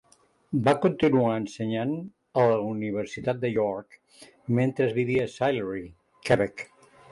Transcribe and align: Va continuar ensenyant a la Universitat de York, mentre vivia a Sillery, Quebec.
Va 0.67 0.71
continuar 0.85 1.33
ensenyant 1.41 1.91
a 2.45 2.47
la 2.53 2.55
Universitat 2.71 3.45
de 3.45 3.53
York, 3.59 3.99
mentre 4.63 4.91
vivia 4.99 5.29
a 5.29 5.31
Sillery, 5.37 5.87
Quebec. 6.31 6.69